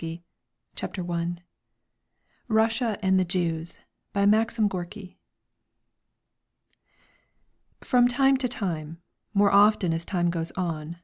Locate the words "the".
0.03-0.23, 3.19-3.23